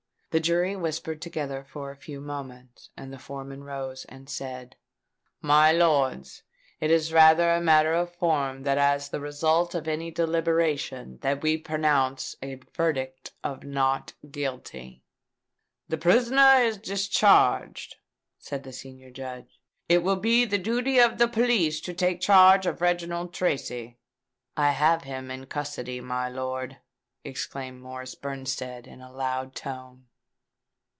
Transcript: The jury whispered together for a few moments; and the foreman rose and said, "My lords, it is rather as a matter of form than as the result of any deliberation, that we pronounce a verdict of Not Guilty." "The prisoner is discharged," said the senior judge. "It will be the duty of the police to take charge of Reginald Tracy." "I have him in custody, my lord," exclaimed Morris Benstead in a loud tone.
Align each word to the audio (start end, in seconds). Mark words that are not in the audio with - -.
The 0.31 0.39
jury 0.39 0.77
whispered 0.77 1.21
together 1.21 1.61
for 1.65 1.91
a 1.91 1.95
few 1.97 2.21
moments; 2.21 2.89
and 2.95 3.11
the 3.11 3.19
foreman 3.19 3.65
rose 3.65 4.05
and 4.05 4.29
said, 4.29 4.77
"My 5.41 5.73
lords, 5.73 6.43
it 6.79 6.89
is 6.89 7.11
rather 7.11 7.49
as 7.49 7.59
a 7.59 7.63
matter 7.65 7.93
of 7.93 8.15
form 8.15 8.63
than 8.63 8.77
as 8.77 9.09
the 9.09 9.19
result 9.19 9.75
of 9.75 9.89
any 9.89 10.09
deliberation, 10.09 11.17
that 11.17 11.41
we 11.41 11.57
pronounce 11.57 12.37
a 12.41 12.55
verdict 12.73 13.33
of 13.43 13.65
Not 13.65 14.13
Guilty." 14.31 15.03
"The 15.89 15.97
prisoner 15.97 16.61
is 16.61 16.77
discharged," 16.77 17.97
said 18.39 18.63
the 18.63 18.71
senior 18.71 19.11
judge. 19.11 19.59
"It 19.89 20.01
will 20.01 20.15
be 20.15 20.45
the 20.45 20.57
duty 20.57 20.97
of 20.97 21.17
the 21.17 21.27
police 21.27 21.81
to 21.81 21.93
take 21.93 22.21
charge 22.21 22.65
of 22.65 22.79
Reginald 22.79 23.33
Tracy." 23.33 23.97
"I 24.55 24.71
have 24.71 25.03
him 25.03 25.29
in 25.29 25.47
custody, 25.47 25.99
my 25.99 26.29
lord," 26.29 26.77
exclaimed 27.25 27.81
Morris 27.81 28.15
Benstead 28.15 28.87
in 28.87 29.01
a 29.01 29.11
loud 29.11 29.55
tone. 29.55 30.05